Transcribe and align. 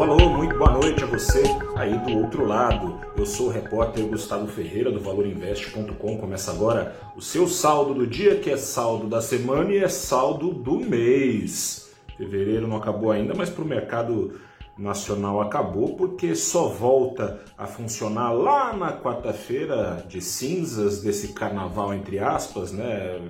Alô, 0.00 0.30
muito 0.30 0.56
boa 0.56 0.70
noite 0.70 1.04
a 1.04 1.06
você 1.06 1.42
aí 1.76 1.98
do 1.98 2.22
outro 2.22 2.46
lado. 2.46 2.98
Eu 3.18 3.26
sou 3.26 3.48
o 3.48 3.50
repórter 3.50 4.06
Gustavo 4.06 4.46
Ferreira 4.46 4.90
do 4.90 4.98
ValorInvest.com. 4.98 6.16
Começa 6.16 6.50
agora 6.50 6.98
o 7.14 7.20
seu 7.20 7.46
saldo 7.46 7.92
do 7.92 8.06
dia, 8.06 8.40
que 8.40 8.50
é 8.50 8.56
saldo 8.56 9.06
da 9.06 9.20
semana 9.20 9.70
e 9.70 9.76
é 9.76 9.90
saldo 9.90 10.54
do 10.54 10.80
mês. 10.80 11.90
Fevereiro 12.16 12.66
não 12.66 12.78
acabou 12.78 13.12
ainda, 13.12 13.34
mas 13.34 13.50
para 13.50 13.62
o 13.62 13.66
mercado 13.66 14.40
nacional 14.78 15.38
acabou 15.42 15.94
porque 15.96 16.34
só 16.34 16.66
volta 16.66 17.38
a 17.58 17.66
funcionar 17.66 18.32
lá 18.32 18.74
na 18.74 18.98
quarta-feira 18.98 20.02
de 20.08 20.22
cinzas 20.22 21.02
desse 21.02 21.34
carnaval 21.34 21.92
entre 21.92 22.18
aspas, 22.18 22.72
né? 22.72 23.20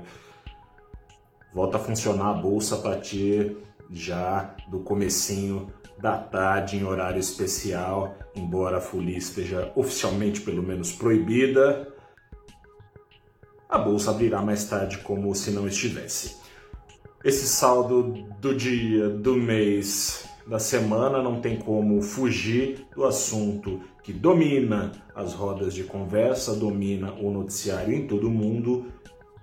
Volta 1.53 1.79
a 1.79 1.81
funcionar 1.81 2.31
a 2.31 2.35
bolsa 2.35 2.77
a 2.77 2.79
partir 2.79 3.57
já 3.91 4.55
do 4.69 4.79
comecinho 4.79 5.69
da 6.01 6.17
tarde 6.17 6.77
em 6.77 6.85
horário 6.85 7.21
especial, 7.21 8.17
embora 8.35 8.79
a 8.79 8.81
folia 8.81 9.19
esteja 9.19 9.71
oficialmente 9.77 10.41
pelo 10.41 10.63
menos 10.63 10.93
proibida, 10.93 11.89
a 13.69 13.79
bolsa 13.79 14.11
abrirá 14.11 14.43
mais 14.43 14.65
tarde 14.65 14.99
como 14.99 15.35
se 15.35 15.51
não 15.51 15.69
estivesse. 15.69 16.37
Esse 17.23 17.47
saldo 17.47 18.27
do 18.41 18.55
dia, 18.55 19.09
do 19.11 19.37
mês, 19.37 20.27
da 20.47 20.59
semana 20.59 21.23
não 21.23 21.41
tem 21.41 21.59
como 21.59 22.01
fugir 22.03 22.87
do 22.95 23.05
assunto 23.05 23.81
que 24.03 24.13
domina 24.13 24.91
as 25.15 25.35
rodas 25.35 25.75
de 25.75 25.85
conversa, 25.85 26.57
domina 26.57 27.13
o 27.13 27.31
noticiário 27.31 27.95
em 27.95 28.07
todo 28.07 28.27
o 28.27 28.31
mundo 28.31 28.87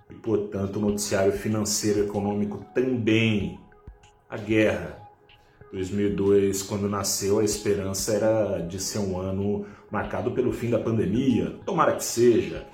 e, 0.10 0.16
portanto, 0.16 0.78
o 0.78 0.82
noticiário 0.82 1.32
financeiro 1.32 2.00
e 2.00 2.04
econômico 2.04 2.66
também. 2.74 3.60
A 4.30 4.36
guerra 4.38 5.07
2002, 5.72 6.64
quando 6.64 6.90
nasceu, 6.90 7.40
a 7.40 7.44
esperança 7.44 8.14
era 8.14 8.60
de 8.60 8.80
ser 8.80 9.00
um 9.00 9.20
ano 9.20 9.66
marcado 9.92 10.32
pelo 10.32 10.52
fim 10.52 10.70
da 10.70 10.80
pandemia. 10.80 11.56
Tomara 11.66 11.96
que 11.96 12.04
seja, 12.04 12.66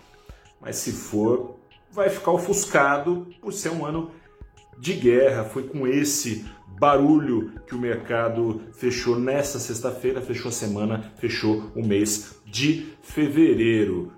mas 0.61 0.77
se 0.77 0.91
for, 0.91 1.55
vai 1.91 2.09
ficar 2.09 2.31
ofuscado 2.31 3.27
por 3.41 3.51
ser 3.53 3.69
um 3.69 3.85
ano 3.85 4.11
de 4.77 4.93
guerra. 4.93 5.43
Foi 5.43 5.63
com 5.63 5.87
esse 5.87 6.45
barulho 6.79 7.51
que 7.67 7.75
o 7.75 7.79
mercado 7.79 8.61
fechou 8.73 9.17
nessa 9.17 9.59
sexta-feira, 9.59 10.21
fechou 10.21 10.49
a 10.49 10.51
semana, 10.51 11.11
fechou 11.17 11.71
o 11.75 11.85
mês 11.85 12.35
de 12.45 12.93
fevereiro. 13.01 14.11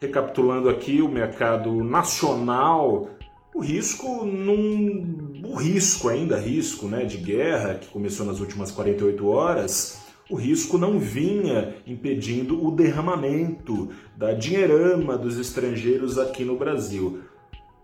Recapitulando 0.00 0.68
aqui, 0.68 1.02
o 1.02 1.08
mercado 1.08 1.84
nacional 1.84 3.10
o 3.54 3.60
risco 3.60 4.24
num 4.24 5.30
o 5.44 5.54
risco 5.56 6.08
ainda 6.08 6.38
risco, 6.38 6.86
né, 6.86 7.04
de 7.04 7.16
guerra 7.16 7.74
que 7.74 7.88
começou 7.88 8.24
nas 8.24 8.38
últimas 8.38 8.70
48 8.70 9.26
horas, 9.26 10.00
o 10.30 10.36
risco 10.36 10.78
não 10.78 10.98
vinha 10.98 11.74
impedindo 11.86 12.64
o 12.64 12.70
derramamento 12.70 13.88
da 14.16 14.32
dinheirama 14.32 15.18
dos 15.18 15.38
estrangeiros 15.38 16.18
aqui 16.18 16.44
no 16.44 16.56
Brasil. 16.56 17.20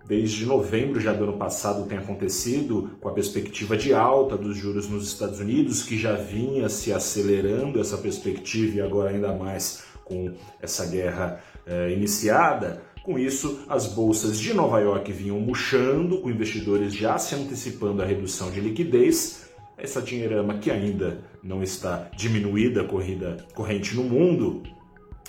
Desde 0.06 0.46
novembro 0.46 1.00
já 1.00 1.12
do 1.12 1.24
ano 1.24 1.36
passado 1.36 1.88
tem 1.88 1.98
acontecido, 1.98 2.92
com 3.00 3.08
a 3.08 3.12
perspectiva 3.12 3.76
de 3.76 3.92
alta 3.92 4.36
dos 4.36 4.56
juros 4.56 4.88
nos 4.88 5.08
Estados 5.08 5.40
Unidos, 5.40 5.82
que 5.82 5.98
já 5.98 6.14
vinha 6.14 6.68
se 6.68 6.92
acelerando 6.92 7.80
essa 7.80 7.98
perspectiva 7.98 8.76
e 8.76 8.80
agora 8.80 9.10
ainda 9.10 9.32
mais 9.32 9.82
com 10.04 10.32
essa 10.62 10.86
guerra 10.86 11.40
eh, 11.66 11.90
iniciada, 11.90 12.80
com 13.06 13.16
isso, 13.16 13.60
as 13.68 13.86
bolsas 13.86 14.36
de 14.36 14.52
Nova 14.52 14.80
York 14.80 15.12
vinham 15.12 15.38
murchando, 15.38 16.18
com 16.18 16.28
investidores 16.28 16.92
já 16.92 17.16
se 17.16 17.36
antecipando 17.36 18.02
a 18.02 18.04
redução 18.04 18.50
de 18.50 18.60
liquidez. 18.60 19.48
Essa 19.78 20.02
dinheirama 20.02 20.58
que 20.58 20.72
ainda 20.72 21.22
não 21.40 21.62
está 21.62 22.10
diminuída 22.16 22.82
a 22.82 22.84
corrida 22.84 23.46
corrente 23.54 23.94
no 23.94 24.02
mundo, 24.02 24.64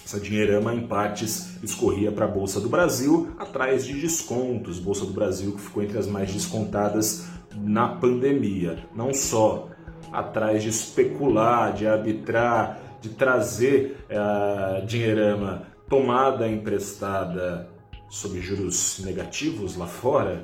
essa 0.03 0.19
dinheirama 0.19 0.73
em 0.73 0.87
partes 0.87 1.61
escorria 1.61 2.11
para 2.11 2.25
a 2.25 2.27
Bolsa 2.27 2.59
do 2.59 2.67
Brasil 2.67 3.27
atrás 3.37 3.85
de 3.85 3.93
descontos. 3.93 4.79
Bolsa 4.79 5.05
do 5.05 5.13
Brasil 5.13 5.51
que 5.51 5.61
ficou 5.61 5.83
entre 5.83 5.99
as 5.99 6.07
mais 6.07 6.33
descontadas 6.33 7.27
na 7.55 7.89
pandemia. 7.89 8.87
Não 8.95 9.13
só 9.13 9.69
atrás 10.11 10.63
de 10.63 10.69
especular, 10.69 11.73
de 11.73 11.85
arbitrar, 11.85 12.97
de 12.99 13.09
trazer 13.09 13.97
a 14.09 14.79
uh, 14.81 14.85
dinheirama 14.87 15.76
tomada 15.89 16.47
emprestada 16.47 17.69
sob 18.09 18.39
juros 18.41 18.99
negativos 19.03 19.75
lá 19.75 19.87
fora 19.87 20.43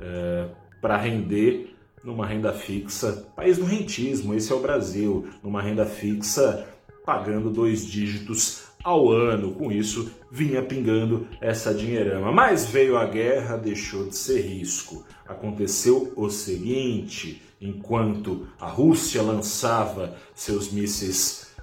é, 0.00 0.48
para 0.80 0.96
render 0.96 1.74
numa 2.04 2.26
renda 2.26 2.52
fixa, 2.52 3.26
país 3.34 3.56
do 3.56 3.64
rentismo, 3.64 4.34
esse 4.34 4.52
é 4.52 4.54
o 4.54 4.60
Brasil, 4.60 5.26
numa 5.42 5.62
renda 5.62 5.86
fixa 5.86 6.66
pagando 7.04 7.50
dois 7.50 7.86
dígitos 7.86 8.64
ao 8.82 9.10
ano. 9.10 9.52
Com 9.52 9.72
isso, 9.72 10.10
vinha 10.30 10.62
pingando 10.62 11.26
essa 11.40 11.72
dinheirama. 11.72 12.30
Mas 12.30 12.66
veio 12.66 12.98
a 12.98 13.06
guerra, 13.06 13.56
deixou 13.56 14.06
de 14.06 14.16
ser 14.16 14.42
risco. 14.42 15.04
Aconteceu 15.26 16.12
o 16.14 16.28
seguinte: 16.28 17.42
enquanto 17.60 18.46
a 18.60 18.68
Rússia 18.68 19.22
lançava 19.22 20.14
seus 20.34 20.70
mísseis 20.70 21.53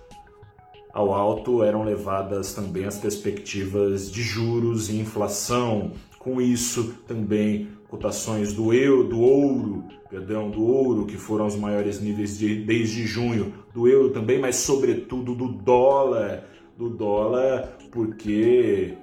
ao 0.93 1.13
alto 1.13 1.63
eram 1.63 1.83
levadas 1.83 2.53
também 2.53 2.85
as 2.85 2.97
perspectivas 2.97 4.11
de 4.11 4.21
juros 4.21 4.89
e 4.89 4.97
inflação. 4.97 5.91
Com 6.19 6.41
isso, 6.41 6.95
também 7.07 7.69
cotações 7.89 8.53
do 8.53 8.73
euro, 8.73 9.03
do 9.03 9.19
ouro, 9.19 9.83
perdão, 10.09 10.49
do 10.49 10.63
ouro, 10.63 11.05
que 11.05 11.17
foram 11.17 11.45
os 11.45 11.55
maiores 11.55 11.99
níveis 11.99 12.37
de, 12.37 12.63
desde 12.63 13.05
junho, 13.05 13.53
do 13.73 13.87
euro 13.87 14.11
também, 14.11 14.39
mas 14.39 14.57
sobretudo 14.57 15.35
do 15.35 15.47
dólar, 15.49 16.45
do 16.77 16.89
dólar, 16.89 17.77
porque 17.91 18.93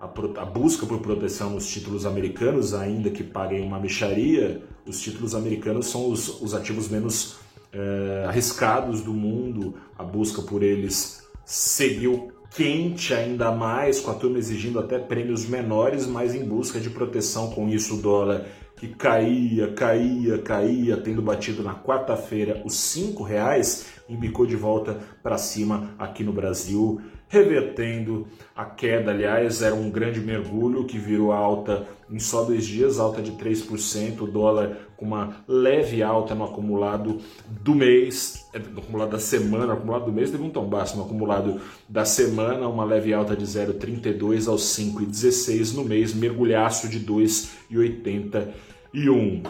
a, 0.00 0.44
busca 0.44 0.86
por 0.86 1.00
proteção 1.00 1.50
nos 1.50 1.66
títulos 1.68 2.06
americanos, 2.06 2.74
ainda 2.74 3.10
que 3.10 3.24
paguem 3.24 3.66
uma 3.66 3.80
micharia, 3.80 4.62
os 4.86 5.00
títulos 5.00 5.34
americanos 5.34 5.86
são 5.86 6.10
os, 6.10 6.40
os 6.40 6.54
ativos 6.54 6.88
menos 6.88 7.38
é, 7.72 8.24
arriscados 8.26 9.00
do 9.00 9.12
mundo, 9.12 9.74
a 9.98 10.04
busca 10.04 10.42
por 10.42 10.62
eles 10.62 11.27
seguiu 11.48 12.30
quente 12.54 13.14
ainda 13.14 13.50
mais, 13.50 14.00
com 14.00 14.10
a 14.10 14.14
turma 14.14 14.36
exigindo 14.36 14.78
até 14.78 14.98
prêmios 14.98 15.46
menores, 15.46 16.06
mas 16.06 16.34
em 16.34 16.44
busca 16.44 16.78
de 16.78 16.90
proteção 16.90 17.50
com 17.50 17.66
isso 17.70 17.94
o 17.94 18.02
dólar 18.02 18.44
que 18.76 18.88
caía, 18.88 19.72
caía, 19.72 20.38
caía, 20.42 20.98
tendo 20.98 21.22
batido 21.22 21.62
na 21.62 21.74
quarta-feira 21.74 22.62
os 22.66 22.74
cinco 22.74 23.22
reais, 23.22 23.86
embicou 24.08 24.46
de 24.46 24.56
volta 24.56 24.98
para 25.22 25.38
cima 25.38 25.94
aqui 25.98 26.24
no 26.24 26.32
Brasil 26.32 27.00
revertendo 27.28 28.26
a 28.56 28.64
queda. 28.64 29.10
Aliás, 29.10 29.60
era 29.62 29.74
um 29.74 29.90
grande 29.90 30.20
mergulho 30.20 30.84
que 30.84 30.96
virou 30.98 31.32
alta 31.32 31.86
em 32.10 32.18
só 32.18 32.42
dois 32.42 32.66
dias, 32.66 32.98
alta 32.98 33.20
de 33.20 33.32
3%, 33.32 34.22
o 34.22 34.26
dólar 34.26 34.78
com 34.96 35.04
uma 35.04 35.44
leve 35.46 36.02
alta 36.02 36.34
no 36.34 36.44
acumulado 36.44 37.18
do 37.46 37.74
mês, 37.74 38.48
é, 38.54 38.58
no 38.58 38.80
acumulado 38.80 39.10
da 39.10 39.18
semana, 39.18 39.66
no 39.66 39.74
acumulado 39.74 40.06
do 40.06 40.12
mês 40.12 40.30
teve 40.30 40.42
um 40.42 40.48
baixo, 40.66 40.96
no 40.96 41.04
acumulado 41.04 41.60
da 41.86 42.06
semana, 42.06 42.66
uma 42.66 42.84
leve 42.84 43.12
alta 43.12 43.36
de 43.36 43.44
0,32 43.44 44.48
aos 44.48 44.62
5,16 44.76 45.74
no 45.74 45.84
mês, 45.84 46.14
mergulhaço 46.14 46.88
de 46.88 47.00
2,81. 47.00 49.46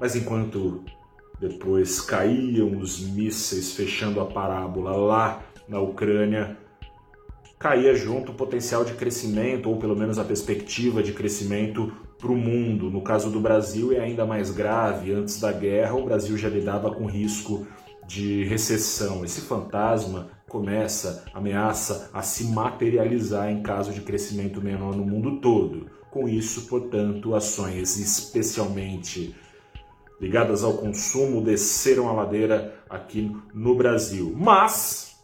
Mas 0.00 0.14
enquanto 0.14 0.84
depois 1.40 2.00
caíam 2.00 2.78
os 2.78 3.00
mísseis 3.00 3.72
fechando 3.72 4.20
a 4.20 4.26
parábola 4.26 4.96
lá 4.96 5.42
na 5.68 5.80
Ucrânia, 5.80 6.56
caía 7.58 7.94
junto 7.94 8.32
o 8.32 8.34
potencial 8.34 8.84
de 8.84 8.94
crescimento, 8.94 9.68
ou 9.68 9.76
pelo 9.76 9.96
menos 9.96 10.18
a 10.18 10.24
perspectiva 10.24 11.02
de 11.02 11.12
crescimento 11.12 11.92
para 12.18 12.32
o 12.32 12.36
mundo. 12.36 12.90
No 12.90 13.02
caso 13.02 13.30
do 13.30 13.40
Brasil 13.40 13.92
é 13.92 14.00
ainda 14.00 14.24
mais 14.26 14.50
grave. 14.50 15.12
Antes 15.12 15.40
da 15.40 15.52
guerra, 15.52 15.94
o 15.94 16.04
Brasil 16.04 16.36
já 16.36 16.48
lidava 16.48 16.90
com 16.92 17.06
risco 17.06 17.66
de 18.06 18.44
recessão. 18.44 19.24
Esse 19.24 19.42
fantasma 19.42 20.30
começa, 20.48 21.24
ameaça 21.34 22.10
a 22.12 22.22
se 22.22 22.44
materializar 22.44 23.50
em 23.50 23.62
caso 23.62 23.92
de 23.92 24.00
crescimento 24.00 24.62
menor 24.62 24.96
no 24.96 25.04
mundo 25.04 25.40
todo. 25.40 25.86
Com 26.10 26.26
isso, 26.28 26.66
portanto, 26.66 27.34
ações 27.34 27.98
especialmente 27.98 29.36
ligadas 30.20 30.64
ao 30.64 30.74
consumo 30.74 31.42
desceram 31.42 32.08
a 32.08 32.12
ladeira 32.12 32.82
aqui 32.88 33.34
no 33.54 33.74
Brasil. 33.74 34.32
Mas 34.36 35.16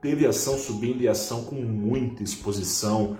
teve 0.00 0.26
ação 0.26 0.56
subindo 0.56 1.02
e 1.02 1.08
ação 1.08 1.44
com 1.44 1.56
muita 1.56 2.22
exposição 2.22 3.16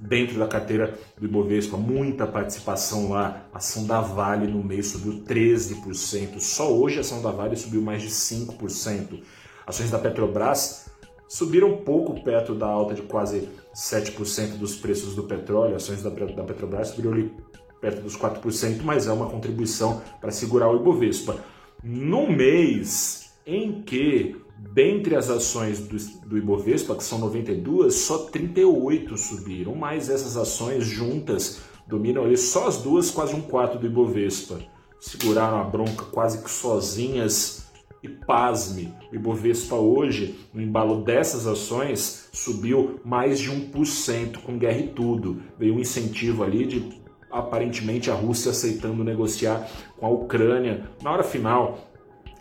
dentro 0.00 0.38
da 0.38 0.46
carteira 0.46 0.98
do 1.18 1.26
Ibovespa, 1.26 1.76
muita 1.76 2.26
participação 2.26 3.10
lá. 3.10 3.46
Ação 3.52 3.86
da 3.86 4.00
Vale 4.00 4.46
no 4.46 4.62
mês 4.62 4.88
subiu 4.88 5.22
13%. 5.24 6.40
Só 6.40 6.72
hoje 6.72 6.98
a 6.98 7.00
ação 7.00 7.20
da 7.20 7.30
Vale 7.30 7.56
subiu 7.56 7.82
mais 7.82 8.02
de 8.02 8.08
5%. 8.08 9.22
Ações 9.66 9.90
da 9.90 9.98
Petrobras 9.98 10.90
subiram 11.28 11.78
pouco 11.78 12.24
perto 12.24 12.54
da 12.54 12.66
alta 12.66 12.94
de 12.94 13.02
quase 13.02 13.48
7% 13.74 14.56
dos 14.56 14.74
preços 14.74 15.14
do 15.14 15.24
petróleo. 15.24 15.76
Ações 15.76 16.02
da, 16.02 16.10
da 16.10 16.44
Petrobras 16.44 16.88
subiram 16.88 17.12
ali 17.12 17.32
perto 17.80 18.02
dos 18.02 18.16
4%, 18.16 18.82
mas 18.82 19.06
é 19.06 19.12
uma 19.12 19.28
contribuição 19.28 20.02
para 20.20 20.30
segurar 20.30 20.68
o 20.68 20.76
Ibovespa. 20.76 21.36
No 21.82 22.30
mês 22.30 23.32
em 23.46 23.82
que, 23.82 24.36
dentre 24.74 25.16
as 25.16 25.30
ações 25.30 25.80
do, 25.80 25.96
do 26.28 26.38
Ibovespa, 26.38 26.94
que 26.94 27.02
são 27.02 27.18
92, 27.18 27.94
só 27.94 28.18
38 28.26 29.16
subiram, 29.16 29.74
mas 29.74 30.10
essas 30.10 30.36
ações 30.36 30.84
juntas 30.84 31.60
dominam 31.86 32.24
ali 32.24 32.36
só 32.36 32.68
as 32.68 32.78
duas, 32.78 33.10
quase 33.10 33.34
um 33.34 33.40
quarto 33.40 33.78
do 33.78 33.86
Ibovespa. 33.86 34.60
Seguraram 35.00 35.58
a 35.58 35.64
bronca 35.64 36.04
quase 36.04 36.42
que 36.42 36.50
sozinhas 36.50 37.70
e 38.02 38.08
pasme, 38.08 38.94
o 39.12 39.14
Ibovespa 39.14 39.74
hoje, 39.74 40.38
no 40.54 40.62
embalo 40.62 41.02
dessas 41.02 41.46
ações, 41.46 42.28
subiu 42.32 42.98
mais 43.04 43.38
de 43.38 43.50
1% 43.50 44.38
com 44.38 44.58
guerra 44.58 44.78
e 44.78 44.88
tudo. 44.88 45.42
Veio 45.58 45.74
um 45.74 45.80
incentivo 45.80 46.42
ali 46.42 46.66
de 46.66 46.99
aparentemente 47.30 48.10
a 48.10 48.14
Rússia 48.14 48.50
aceitando 48.50 49.04
negociar 49.04 49.68
com 49.98 50.06
a 50.06 50.10
Ucrânia. 50.10 50.84
Na 51.02 51.12
hora 51.12 51.22
final, 51.22 51.90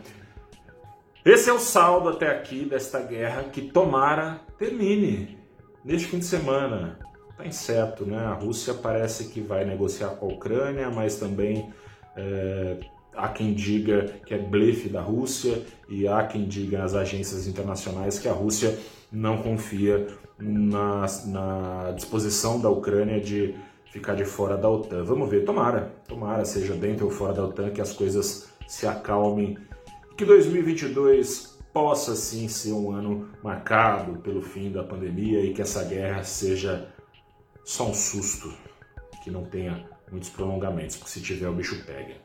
Esse 1.23 1.49
é 1.49 1.53
o 1.53 1.59
saldo 1.59 2.09
até 2.09 2.29
aqui 2.29 2.65
desta 2.65 2.99
guerra 2.99 3.43
que 3.43 3.61
tomara 3.61 4.41
termine 4.57 5.37
neste 5.85 6.09
fim 6.09 6.19
de 6.19 6.25
semana. 6.25 6.99
Tá 7.39 7.47
incerto, 7.47 8.05
né? 8.05 8.17
A 8.17 8.33
Rússia 8.33 8.73
parece 8.73 9.29
que 9.29 9.39
vai 9.39 9.63
negociar 9.63 10.09
com 10.09 10.25
a 10.25 10.33
Ucrânia, 10.33 10.89
mas 10.89 11.15
também 11.15 11.69
é, 12.13 12.81
há 13.15 13.29
quem 13.29 13.53
diga 13.53 14.13
que 14.25 14.33
é 14.33 14.37
blefe 14.37 14.89
da 14.89 14.99
Rússia 14.99 15.63
e 15.87 16.05
há 16.05 16.21
quem 16.25 16.45
diga 16.45 16.79
nas 16.79 16.93
agências 16.93 17.47
internacionais 17.47 18.19
que 18.19 18.27
a 18.27 18.33
Rússia 18.33 18.77
não 19.09 19.41
confia 19.41 20.05
na, 20.37 21.05
na 21.27 21.91
disposição 21.95 22.59
da 22.59 22.69
Ucrânia 22.69 23.21
de 23.21 23.55
ficar 23.85 24.15
de 24.15 24.25
fora 24.25 24.57
da 24.57 24.69
OTAN. 24.69 25.05
Vamos 25.05 25.29
ver, 25.29 25.45
tomara, 25.45 25.93
tomara, 26.09 26.43
seja 26.43 26.73
dentro 26.73 27.05
ou 27.05 27.11
fora 27.11 27.31
da 27.31 27.45
OTAN, 27.45 27.69
que 27.69 27.79
as 27.79 27.93
coisas 27.93 28.49
se 28.67 28.85
acalmem, 28.85 29.57
que 30.17 30.25
2022 30.25 31.57
possa 31.71 32.17
sim 32.17 32.49
ser 32.49 32.73
um 32.73 32.91
ano 32.91 33.29
marcado 33.41 34.19
pelo 34.19 34.41
fim 34.41 34.69
da 34.69 34.83
pandemia 34.83 35.39
e 35.39 35.53
que 35.53 35.61
essa 35.61 35.85
guerra 35.85 36.21
seja 36.25 36.98
só 37.63 37.87
um 37.87 37.93
susto, 37.93 38.53
que 39.23 39.31
não 39.31 39.45
tenha 39.45 39.85
muitos 40.11 40.29
prolongamentos, 40.29 40.95
porque 40.95 41.11
se 41.11 41.21
tiver 41.21 41.47
o 41.47 41.53
bicho 41.53 41.83
pega. 41.85 42.15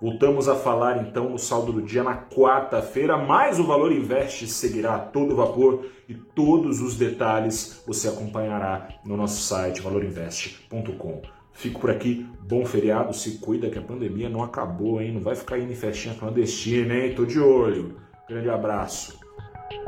Voltamos 0.00 0.46
a 0.46 0.54
falar 0.54 1.02
então 1.02 1.30
no 1.30 1.38
saldo 1.38 1.72
do 1.72 1.80
dia 1.80 2.02
na 2.02 2.16
quarta-feira, 2.16 3.16
mas 3.16 3.58
o 3.58 3.64
Valor 3.64 3.90
Investe 3.92 4.46
seguirá 4.46 4.96
a 4.96 4.98
todo 4.98 5.34
vapor 5.34 5.86
e 6.06 6.14
todos 6.14 6.82
os 6.82 6.96
detalhes 6.96 7.82
você 7.86 8.08
acompanhará 8.08 8.88
no 9.04 9.16
nosso 9.16 9.40
site 9.42 9.80
valorinveste.com. 9.80 11.22
Fico 11.54 11.80
por 11.80 11.90
aqui, 11.90 12.28
bom 12.42 12.66
feriado, 12.66 13.14
se 13.14 13.38
cuida 13.38 13.70
que 13.70 13.78
a 13.78 13.82
pandemia 13.82 14.28
não 14.28 14.42
acabou, 14.42 15.00
hein? 15.00 15.12
Não 15.14 15.22
vai 15.22 15.34
ficar 15.34 15.58
indo 15.58 15.72
em 15.72 15.76
festinha 15.76 16.14
clandestina, 16.14 16.94
hein? 16.94 17.14
Tô 17.14 17.24
de 17.24 17.40
olho. 17.40 17.96
Grande 18.28 18.50
abraço. 18.50 19.18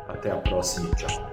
Até 0.08 0.30
a 0.30 0.36
próxima, 0.36 0.88
tchau. 0.94 1.27